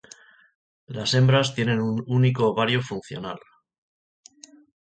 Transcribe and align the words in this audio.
Las 0.87 1.13
hembras 1.13 1.53
tienen 1.53 1.79
un 1.79 2.03
único 2.07 2.47
ovario 2.47 2.81
funcional. 2.81 3.37